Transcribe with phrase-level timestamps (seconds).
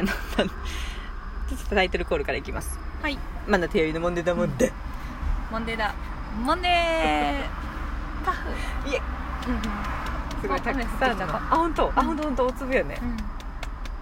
[0.00, 2.78] あのちょっとタイトルコールからいきます。
[3.02, 3.18] はい。
[3.46, 4.72] まだ手寄りのもんでだもんで、
[5.50, 5.94] モンデーだ。
[6.44, 7.42] モンデー。
[8.24, 8.48] パフ。
[8.88, 9.00] いえ。
[10.40, 11.24] すごいたくさんの。
[11.36, 11.92] あ本当？
[11.96, 12.22] あ本当？
[12.24, 12.98] 本当大粒よね。
[13.02, 13.16] うん。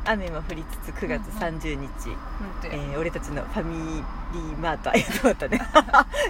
[0.05, 2.17] 雨も降りつつ9月30日、本
[2.63, 4.03] 当え俺たちのファミ
[4.33, 4.91] リーマート。
[4.91, 5.49] あやとった。
[5.49, 5.61] ね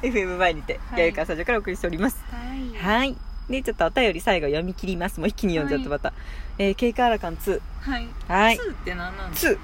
[0.02, 1.00] FM 前にてはい。
[1.02, 2.24] 弥生川スタジオからお送りしております。
[2.30, 2.84] はい。
[2.98, 5.20] はいでちょっとお便り最後読み切ります。
[5.20, 6.12] もう一気に読んじゃってまた、
[6.58, 8.08] えー、ケイカーラカン2はい。
[8.28, 8.56] はい。
[8.56, 9.58] 2って何なん2よ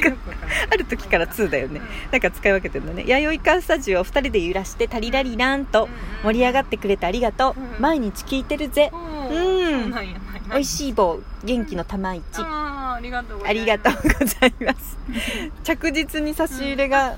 [0.00, 0.68] くわからない。
[0.72, 1.80] ある時から2だよね。
[1.80, 2.10] うん。
[2.12, 3.04] なんか使い分けてるのね。
[3.06, 5.88] 弥生川スタジオを2人で揺らしてタリラリランと
[6.22, 7.80] 盛り上がってくれてありがとう、うん。
[7.80, 8.90] 毎日聞いてるぜ。
[8.92, 9.28] うん。
[9.36, 9.80] うん。
[9.82, 10.16] そうなんや。
[10.52, 11.20] おいしい棒。
[11.44, 12.22] 元気の玉一。
[12.38, 13.64] ありがとうござあいます。
[13.64, 14.98] りがとうございます。
[15.64, 17.16] 着実に差し入れが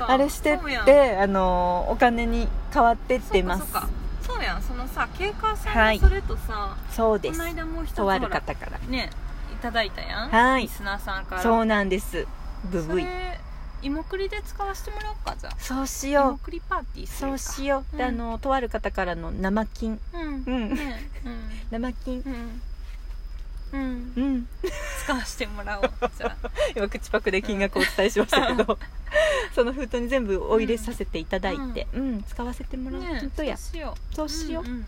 [0.00, 3.72] あれしてってあのーお金に変わってってます
[4.52, 4.62] やん。
[4.62, 5.98] そのさ経過さはい。
[5.98, 7.38] んのそれとさ、そうです。
[7.38, 8.78] この間もう一つとある方から。
[8.88, 9.10] ね
[9.52, 10.28] いただいたやん。
[10.28, 10.62] はい。
[10.62, 11.42] リスナーさんから。
[11.42, 12.26] そうなんです。
[12.70, 13.06] ブブイ。
[13.82, 15.56] 芋栗で使わせてもらおうかじゃあ。
[15.58, 17.38] そうし芋よ栗パーティーうするか。
[17.38, 18.08] そうしよう、でうん。
[18.08, 20.00] あのとある方からの生金。
[20.12, 20.44] うん。
[20.46, 20.74] うん。
[20.74, 21.10] ね。
[21.70, 22.22] 生金。
[22.24, 22.62] うん
[23.72, 24.12] うん。
[24.16, 24.24] うん。
[24.24, 24.48] うん
[25.04, 25.90] 使わせてもらおう。
[26.16, 26.50] じゃあ。
[26.76, 28.78] 今口パクで金額をお伝えしましたけど。
[29.54, 32.22] その封筒に全部お入れさせていただいて、うん。
[32.22, 33.56] 使わせてもらう、ね本当や。
[33.56, 34.14] そうしよう。
[34.14, 34.86] そうしよう、ん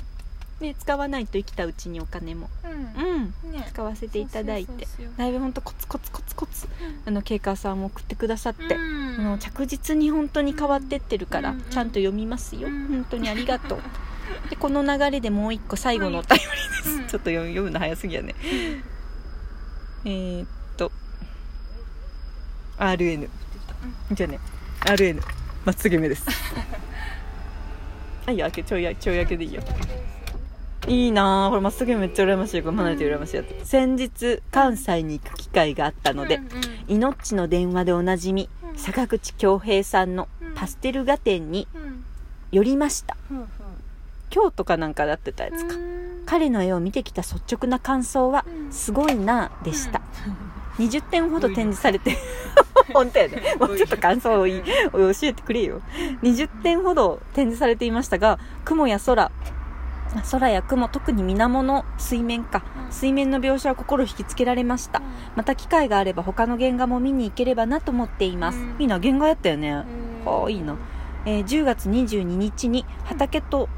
[0.60, 2.48] ね、使わないと生きたうちにお金も。
[2.64, 2.72] うん。
[2.72, 2.74] う
[3.18, 3.34] ん。
[3.44, 4.86] うんね使わせていただいて。
[5.16, 6.68] だいぶ本当コツコツコツコツ。
[7.06, 9.16] あのケイカーさんも送ってくださって、うん。
[9.18, 12.86] あの着実に本当に変わってってるから、うんちゃんと読みますよ、うん。
[12.88, 13.80] 本当にありがとう。
[14.48, 16.44] でこの流れでもう一個最後のお便り
[16.84, 18.34] ちょっと読む読むの早すぎやね。
[20.04, 20.92] えー、っと
[22.78, 23.28] RN
[24.12, 24.40] じゃあね
[24.80, 25.20] RN
[25.64, 26.26] まっすぐ目です。
[28.26, 29.62] はいやけちょいやちょいやけでいいよ。
[30.86, 32.62] いいなあこれまっすぐめっちゃ羨ましい。
[32.62, 33.66] これ離れて羨ましいやつ。
[33.66, 36.40] 先日関西に行く機会があったので、
[36.88, 38.78] 命の電話でおなじみうん。
[38.78, 42.04] 坂口恭平さんのパステル画展にうん
[42.52, 43.16] 寄りました。
[44.28, 45.74] 京都かなんかでやってたやつか。
[45.74, 48.72] うん彼の絵を見てきた率直な感想はうん。
[48.72, 50.00] すごいなでした。
[50.78, 52.16] 20点ほど展示されて
[52.92, 53.54] 本当やね。
[53.60, 54.60] もうちょっと感想をい
[54.92, 55.80] 教えてくれよ。
[56.22, 59.30] 20点ほど展示されていましたが雲や空あ
[60.30, 62.62] 空や雲特に水面の水面か。
[62.86, 62.92] うん。
[62.92, 65.02] 水面の描写は心引きつけられました。
[65.34, 68.76] また機会があれば他の原画も見に行ければなと思っています、うん。
[68.78, 70.24] いいな原画やったよね、うん。
[70.24, 70.76] はあいいな、
[71.26, 73.68] えー10月22日に畑と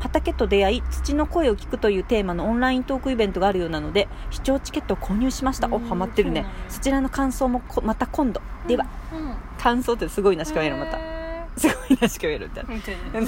[0.00, 5.68] 畑と出会い土の声を聞くというテーマのオンライントークイベントがあるようなので視聴チケットを購入しました。
[5.68, 5.84] おうん。
[5.86, 6.46] ハマってるね。
[6.68, 8.40] そちらの感想もこまた今度。
[8.66, 9.34] では、うん。
[9.58, 10.98] 感想ってすごいなしか見えるまた。
[10.98, 13.20] へすごいなしか見えるみたいな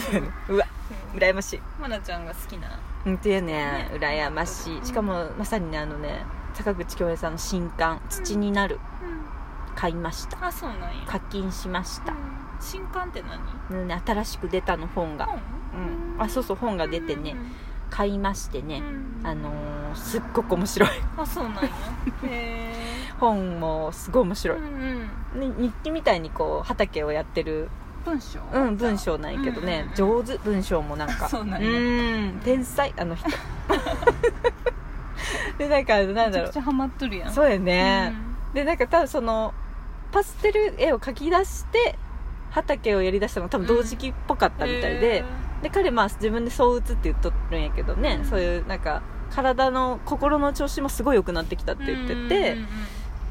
[0.48, 0.66] うわ
[1.14, 1.60] 羨ましい。
[1.80, 2.68] まなちゃんが好きな。
[3.04, 3.52] 本当やね。
[3.52, 3.90] ね。
[3.94, 4.82] 羨ましうん。
[4.82, 6.22] いしかもまさにねあのね
[6.54, 8.78] 坂口恭平さんの新刊「土になる」
[9.76, 10.44] 買いました。
[10.44, 10.88] あそうなんや。
[11.06, 12.12] 課金しました、
[12.60, 13.22] 新刊って
[13.70, 13.86] 何？
[13.86, 15.40] ね、新しく出たの本が、本？
[16.16, 17.36] うん、あそうそう本が出てね。
[17.90, 18.82] 買いましてね、
[19.22, 19.26] うん。
[19.26, 20.90] あのーすっごく面白い。
[21.16, 21.70] あそうなんや。
[22.24, 22.74] へ
[23.18, 25.00] 本もすごい面白い、えうん。
[25.40, 27.68] ね日記みたいにこう畑をやってる。
[28.04, 28.40] 文章？
[28.52, 31.28] うん文章なんやけどね、うん上手文章もなんか。
[31.30, 31.68] そうなんや。
[32.30, 32.40] ん。
[32.44, 32.92] 天才。
[32.96, 33.28] あの人。
[35.58, 36.32] でなんかなんめだろう。
[36.32, 37.32] ちゃくちゃハマっとるやん。
[37.32, 38.14] そうやね、
[38.52, 39.52] うでなんか多分その
[40.12, 41.98] パステル絵を描き出して
[42.50, 45.24] 畑をやりだしたのが多分同時期っぽかったみたいで、へ
[45.62, 48.28] で彼まあ自分でそう打つって言っとるんやけどね、うん。
[48.28, 52.68] そういうなんか体の心の調子もすごい良くなってきたってー言ってて、うんうんうん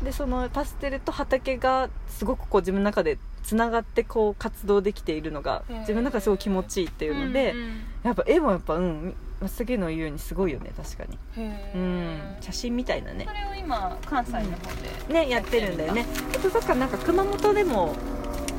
[0.03, 11.17] でそのパステルと畑がすごくこう自分の中でつながってこう活動できているのが自分の中ですごい気持ちいいっていうので、うんうんやっぱ絵もやっぱうんまっすぐの言うようにすごいよね確かに。
[11.35, 12.37] へうーん。
[12.41, 13.25] 写真みたいなね。
[13.27, 14.47] それを今関西の方
[15.07, 16.05] でねやってるんだよね。
[16.35, 17.95] あとだからなんか熊本でも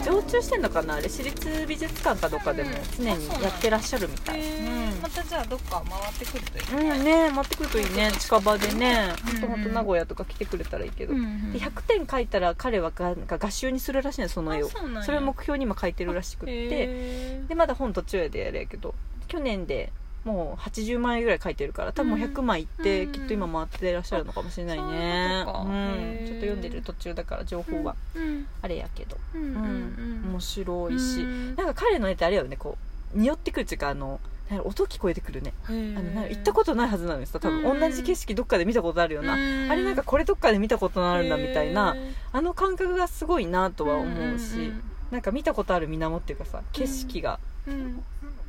[0.05, 0.95] 常駐してんのかな？
[0.95, 5.01] あれ私立美術館かどっかでも常にやってらっしゃるみたい、へー。
[5.03, 9.15] またじゃあどっか回ってくるといいうん、うんね持ってくるといいね近場でね。
[9.27, 9.33] うん。
[9.33, 14.71] ほんとほんと名古屋とか来てくれたらいいけど、うんうんで100点描いたら彼はがなんか画集にするらしいのその絵を。
[14.97, 17.41] あそれを目標に今描いてるらしくって。
[17.49, 18.95] でまだ本途中でやるやけど。
[19.29, 19.93] 去年で
[20.25, 23.13] もう80枚ぐらい書いてるから多分もう100枚いって、うん。
[23.13, 25.45] きっと今回ってらっしゃるのかもしれないね。
[25.45, 26.27] そうん。
[26.27, 27.95] ちょっと読んでる途中だから情報は。
[28.15, 28.47] うん。
[28.61, 31.57] あれやけど、うん面白いし、うん。
[31.57, 32.77] なんか彼の絵ってあれよねこ
[33.15, 34.21] う匂ってくるっていうかあの
[34.65, 35.53] 音聞こえてくるね。
[35.67, 37.63] あのなんか行ったことないはずなんですよ多分。
[37.63, 37.81] うん。
[37.81, 39.71] 同じ景色どっかで見たことあるような、うん。
[39.71, 41.97] あれなんかこれどっかで見たことあるんだみたいな。
[42.33, 44.73] あの感覚がすごいなとは思うし、
[45.11, 47.39] なんか見たことある水面っていうかさ景色が。
[47.67, 48.03] うん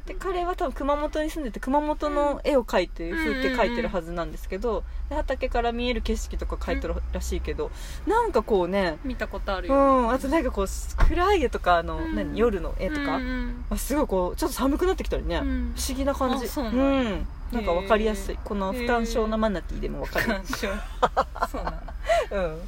[0.10, 7.70] で彼は多分熊本に住んでて熊本の絵を描いて風景描いてるはずなんですけど、で畑から見える景色とか描いてるらしいけど、
[8.08, 9.76] なんかこうね見たことあるうよ、
[10.08, 10.68] んあとなんかこう
[11.08, 12.16] 暗い絵とかあの、うん。
[12.16, 15.74] 何夜の絵とか、うんうんあすごいこうちょっと寒くなってきたりね、うん。
[15.78, 16.48] 不思議な感じ。
[16.48, 18.40] うなんなんか分かりやすい。
[18.44, 21.78] この不干渉なマナティーでも分かる、そうなの
[22.32, 22.62] うん、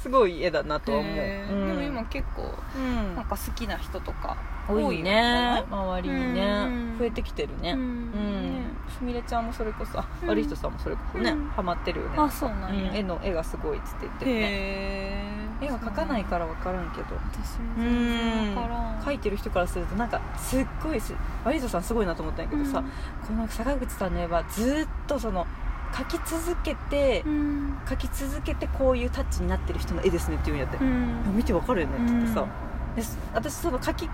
[0.00, 1.68] すごい絵だなとは思う、うん。
[1.68, 3.14] でも今結構うん。
[3.14, 4.36] なんか好きな人とか
[4.68, 5.64] 多いね。
[5.70, 6.98] 周りにね、うん。
[6.98, 7.72] 増えてきてるね。
[7.72, 8.10] ううん。
[8.10, 10.28] んすみれちゃんもそれこそあ、うん。
[10.28, 11.48] 悪い人さんもそれこそね、うん。
[11.48, 12.14] ハマってるよね。
[12.16, 12.90] あそうなんや。
[12.90, 12.96] うん。
[12.96, 15.50] 絵の絵がすごいっつって言ってるね。
[15.62, 17.16] 絵は描かないから分からんけど。
[17.32, 18.54] 私もう全然ん。
[18.54, 19.00] 分からん。
[19.00, 21.14] 描いてる人からするとなんかすっごいす
[21.44, 22.82] 悪い人さんすごいなと思ったんやけどさ、
[23.26, 25.46] この坂口さんの絵はずっとその
[25.92, 27.78] 描き続けてうん。
[27.86, 31.36] 描き続けてこういうタッチになってる人の絵ですねって言うんやって、うん。
[31.36, 32.46] 見てわかるよねって言ってさ、
[32.96, 34.08] です私その描き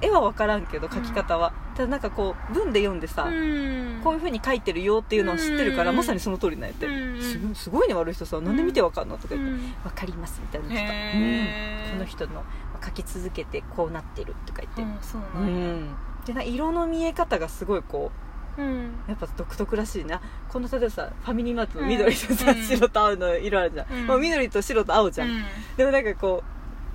[0.00, 4.00] 絵は分からんけど描き方は、ただなんかこう文で読んでさ、うん。
[4.04, 5.96] こういう風に描いてるよっていうのは知ってるから、うん。
[5.96, 7.22] まさにその通りなんやって、うん。
[7.22, 9.58] すごいすごいね悪い人さなんで見てわかんのとか言って、うん。
[9.84, 11.92] 分かりますみたいな言ってた、へー。
[11.92, 12.44] うん、この人の
[12.80, 15.96] 描き続けてこうなってるとか言って、うん
[16.26, 18.25] でな色の見え方がすごいこう
[18.62, 18.64] ん。
[18.64, 22.62] うやっぱ独特らしいなこの例えばさファミリーマートの緑とさ、うん。
[22.62, 24.06] 白と青の色あるじゃん、うん。
[24.06, 25.44] もう緑と白と青じゃん、うん。
[25.76, 26.42] でもなんかこ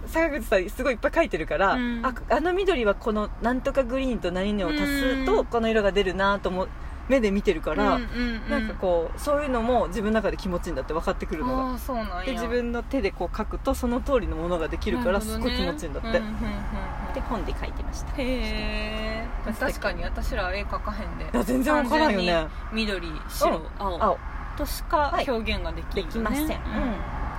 [0.06, 2.06] う坂口さんすごいいっぱい描いてるから、うん。
[2.06, 5.46] ああの緑はこのなんとかグリーンと何々を足すとうん。
[5.46, 6.70] この色が出るなと思う
[7.12, 11.64] 目で見てるから、うんうんなんかこうそういうのも自分の中で気持ちいいんだって分かってくるのが。
[11.72, 12.26] ああそうなんや。
[12.26, 17.14] で自分の手でこう描くとその通りのものができるからすごい気持ちいいんだって、なるほどねうんうんうん。
[17.14, 18.14] で本で描いてました。
[18.14, 19.28] へえ
[19.60, 20.04] 確かに。
[20.04, 21.26] 私ら絵描かへんで。
[21.26, 22.48] いや全然分からんよね。
[22.72, 23.64] 緑白、うん。
[23.78, 24.04] 青。
[24.04, 24.18] 青。
[24.58, 26.08] としか表現ができる、ね。
[26.08, 26.50] できません、うん。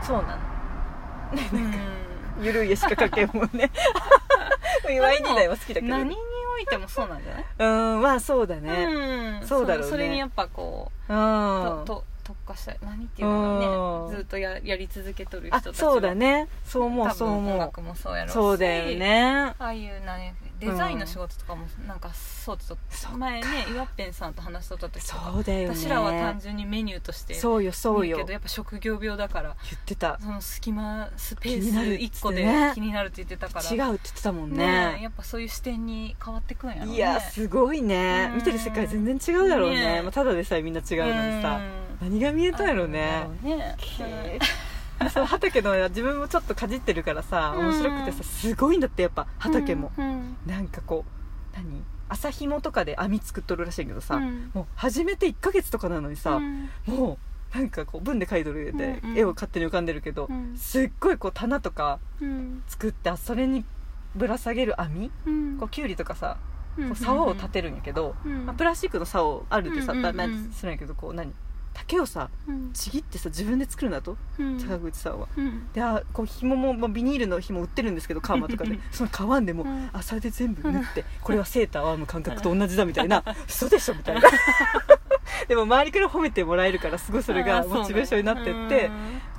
[0.03, 0.39] そうなの。
[1.53, 1.75] うん。
[2.45, 3.71] ゆるい絵しか描けんもんね。
[5.01, 5.89] ワイ時代は好きだけど。
[5.89, 6.17] 何に
[6.55, 7.45] おいてもそうなんじゃない？
[7.59, 8.85] うんまあそうだね。
[9.41, 9.47] うん。
[9.47, 9.91] そうだろうね。
[9.91, 11.19] それにやっぱこう、うん。
[11.19, 14.11] とと特化した何っていうのうん。
[14.13, 16.49] ねずっとややり続けとる人あたちはそうだね。
[16.65, 17.59] そう思うそう思う。
[17.59, 19.55] 楽もそうやろうしそうだよね。
[19.59, 22.79] ああいう何デザインの仕事とかもなんかそうちょっ
[23.11, 25.77] と前ね岩っぺんさんと話しとった時とかそうだよね。
[25.77, 28.19] 私らは単純にメニューとしてそうよそうよ。
[28.19, 30.19] けどやっぱ職業病だから言ってた。
[30.21, 33.65] その隙間スペース1個で気になるって言ってたから。
[33.65, 34.57] 違うって言ってたもんね。
[34.57, 36.95] ねやっぱそういう視点に変わってくんやろうね。
[36.95, 38.29] いやすごいね。
[38.31, 38.37] うん。
[38.37, 39.97] 見てる世界全然違うだろうね。
[39.97, 41.61] ねまあただでさえみんな違うのにさ。
[42.01, 43.29] 何が見えたんやろうね。
[43.43, 43.77] ね。
[44.01, 44.39] へ
[45.13, 51.85] その畑の自分もちょっとかじってるからさうん面白くてさすごいんだってやっぱ畑も、うんなんかこう何？
[52.09, 54.51] 朝紐とかで網作っとるらしいけどさ、うん。
[54.53, 56.69] もう始めて1ヶ月とかなのにさ、うん。
[56.87, 57.19] も
[57.55, 59.19] うなんかこう文で描いとるで、うんうん。
[59.19, 60.55] 絵を勝手に浮かんでるけど、うん。
[60.57, 62.63] すっごいこう棚とかうん。
[62.69, 63.65] 作ってあそれに
[64.15, 65.57] ぶら下げる網、うん。
[65.59, 66.37] こうキュウリとかさ
[66.77, 68.45] うんこう竿を立てるんやけど、うん。
[68.45, 71.33] まあ、プラスチックの竿あるってさ、うんうんうんするんやけどこう何？
[71.75, 72.73] 竹をさうん。
[72.73, 74.61] ちぎってさ自分で作るんだとうん。
[74.61, 75.29] 坂口さんは。
[75.37, 75.73] うん。
[75.73, 78.79] であこう紐も、まあ、ビニールの紐売ってるんですけどカーマとかで。
[78.91, 79.11] その
[79.43, 79.91] 皮でも、うん。
[79.93, 83.25] あそれで全部縫ってこれはセーターを編む感覚と同じだみたいな。
[83.49, 84.23] 嘘でしょみたいな。
[85.49, 88.91] でも周りから褒めてもらえるからすごいそれがモチベーションになってってや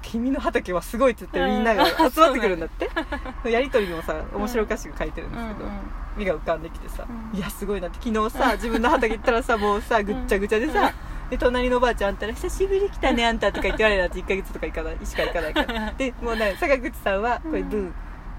[0.01, 2.89] 君の畑はすごいって言ってみんなが集まってくるんだって。
[3.49, 5.69] やり取りもさ面白おかしく書いてるんですけど、
[6.17, 7.37] 目が浮かんできてさ、うん。
[7.37, 7.99] いやすごいなって。
[8.01, 10.93] 昨日さ自分の畑行ったらさもうさぐっちゃぐちゃでさ
[11.33, 15.91] で隣のおばあちゃんあんたら「久しぶり来たねあんた」とか言って言われるなって1ヶ月とか行かないしか行かないから。
[15.97, 17.69] でもうなんか坂口さんはこれうん。
[17.69, 17.93] 文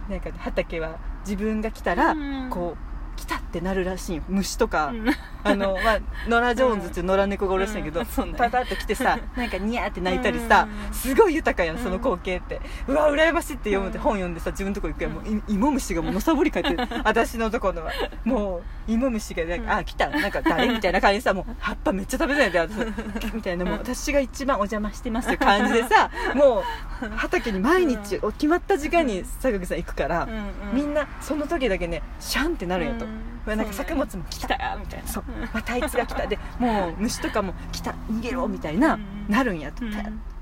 [0.08, 2.50] なんか畑は自分が来たらうん。
[2.50, 4.22] こう来たってなるらしいよ。
[4.28, 5.06] 虫とか、うん。
[5.44, 8.06] あのまあノラ・ジョーンズっていう野良猫がおるらしいんだけど、うん。
[8.06, 8.34] そうね。
[8.36, 10.94] パタッと来てさなんかニヤーって泣いたりさ、うん。
[10.94, 14.04] すごい豊かやんそのうん光景って、うわ羨ましいって読むってうん。
[14.04, 15.12] 本読んでさ自分のとこ行くやん。
[15.12, 16.78] もうい芋虫がもうのさぼりかいてる。
[17.04, 17.92] 私のとこのは。
[18.24, 19.78] もう芋虫がなんか、うん。
[19.78, 20.08] あ来た。
[20.08, 22.68] なんか誰みたいな感じでさもう葉っぱめっちゃ食べたいんだよ
[23.14, 26.62] 私みたいなもう私が一番お邪魔してますって感じでさ も
[27.02, 30.28] う畑に毎日決まった時間に坂口さん行くから、
[30.72, 33.58] みんなその時だけねシャンってなるんやと、うん。
[33.58, 35.08] なんか作物も来たみたいな。
[35.08, 35.24] そう。
[35.26, 36.26] うんまたあいつが来た。
[36.26, 37.94] でもう虫とかも来た。
[38.10, 39.92] 逃げろみたいな、うんなるんやと、うん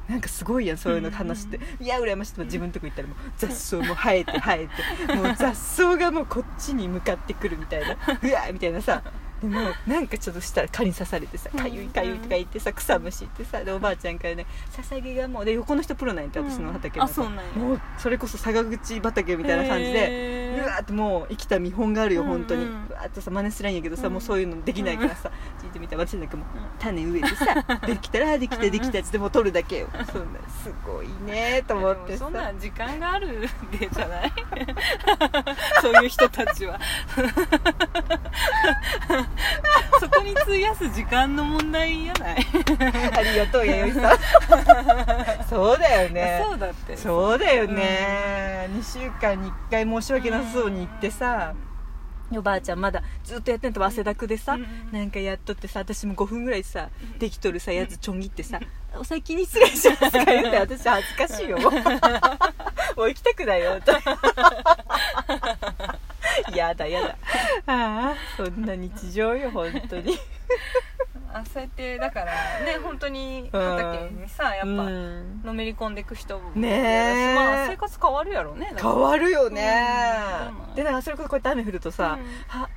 [0.09, 4.69] なんかすごいやんそういうの話して、いや羨ましいと自分のとこ行ったらもう雑草も生えて生え
[5.07, 5.14] て。
[5.14, 7.92] もう雑草がもうこっちに向かってくるみたいな。
[7.92, 7.95] う
[8.33, 9.02] わーみたいなさ
[9.43, 17.43] でもなんかちょっとしたら蚊に刺されてさ「かゆいかゆい」とか言ってさ草むしってさでおばあちゃんからね「ささげがもう」で横の人プロなんやって私の畑の、あそうなんや。
[17.57, 25.31] もうそれこそ佐賀口畑みたいな感じでうわーってもう生きた見本があるようん本当に、うんうわーっとさ真似すらんやけどさ、うんもうそういうのできないからさ、
[25.63, 26.63] 聞いてみたら私なんかもううん。
[26.79, 27.55] 種植えてさ
[27.87, 29.89] できたらできたできたやつでもう取るだけよ。
[30.13, 32.25] そんなすごいねと思ってさ。
[32.25, 33.41] そんなん時間がある
[33.73, 34.33] でじゃない？
[35.83, 36.79] そういう人たちは
[40.01, 42.47] そこに費やす時間の問題やない。
[43.12, 45.45] ありがとう弥生さん。
[45.49, 46.45] そうだよね。
[46.45, 46.97] そうだって。
[46.97, 51.55] そうだよね、2週間に1回申し訳なさそうに言ってさ、
[52.39, 58.61] おばあちゃんまだずっとやってんと汗だくでさ、うんなんかやっとってさ私も5分ぐらいさできとるさやつちょんぎってさ
[58.97, 61.59] 「お先に失礼します」とか言って私恥ずかしいよ。
[62.97, 63.93] もう行きたくないよと
[66.55, 67.17] やだやだ。
[67.67, 70.19] ああそんな日常よ本当に。
[71.35, 75.43] あそうやってだからね本当に畑にさやっぱうん。
[75.43, 77.35] のめり込んでいく人もねえ。
[77.35, 80.12] まあ生活変わるやろうね変わるよね、
[80.69, 80.75] うん。
[80.75, 82.61] でなんかそれこそこうやって雨降るとさ、うん。
[82.61, 82.69] あ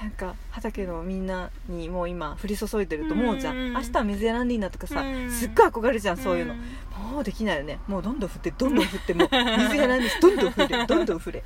[0.00, 5.30] なんか畑のみんなにもう今降り注いでると思うじゃん、うん明日は水やらんでいいなとかさ、うん。
[5.30, 11.42] すっごい憧れるじゃんそういうの、もうできないよねもうどんどん降ってどんどん降ってもう水やらんでどんどん降れどんどん降れ。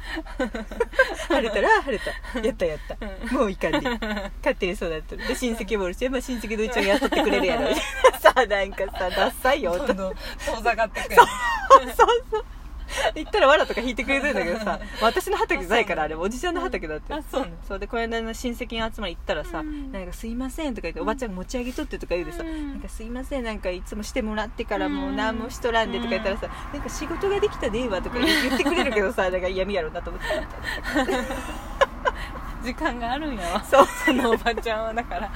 [1.28, 2.40] 晴れたら晴れた。
[2.40, 5.26] やったやった、もういかんで勝手にそうなってる。
[5.28, 7.68] で親戚もおるし、まあ、親戚のうちは雇ってくれるやろ。
[8.18, 9.76] さあなんかさダッサいよ。
[9.78, 11.26] どんどん遠ざかってくやん。
[11.94, 12.44] そうそう
[13.14, 17.12] 言ったらわらとか引いてくれるんだけどさ私の畑じゃないからあれおじちゃんの畑だって。
[17.14, 19.92] あそうねそうでこの間の親戚の集まり行ったらさ「うん。
[19.92, 22.72] なんかすいません」とか言っておばちゃんが持ち上げとってとか言うでさ「うん。
[22.72, 30.28] なんかすいませんなんかいつもしてもらってからもううん何もしとらんで」とか言ったらさ「なんか仕事ができたでいいわ」とか言ってくれるけどさ なんか嫌味やろうなと思って。
[32.62, 33.64] 時間があるんやわ。
[33.64, 33.86] そう。
[34.04, 35.30] そのおばちゃんはだから。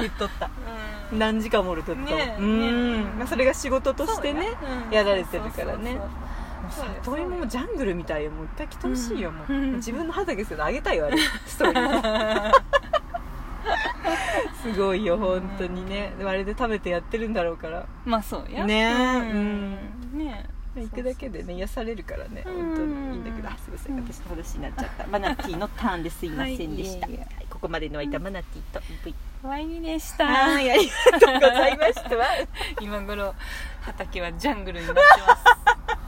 [0.00, 0.46] 言っとった。
[0.46, 1.92] うん何時間もおると。
[1.92, 4.48] ったわねえうん、まあ、それが仕事としてね
[4.88, 4.94] うん。
[4.94, 5.92] やられてるからね。
[5.92, 6.08] そうそう
[6.70, 8.30] そう里芋もジャングルみたいよ。
[8.30, 12.52] もう一回来てほしいよ、もううん自分の畑ですけどあげたいよあれストーリー。
[14.62, 16.12] すごいよ本当にね。
[16.18, 17.86] でもあれで食べてやってるんだろうから。
[18.04, 18.66] まあそうや。
[18.66, 19.32] ねえ。
[19.32, 19.78] うん。
[20.14, 20.44] ね
[20.76, 22.44] 行くだけでね癒されるからね。
[22.46, 22.54] うん。
[22.54, 23.48] 本当にいいんだけど。
[23.48, 23.96] あすいません。
[23.96, 25.06] 私の話になっちゃった。
[25.06, 29.12] マナティーのターンですいませんでした、はいここまでの間マナティーと V
[29.42, 30.26] ワイニでした。
[30.26, 32.16] はいありがとうございました。
[32.16, 32.26] わ
[32.80, 33.34] 今頃
[33.80, 35.57] 畑はジャングルになってます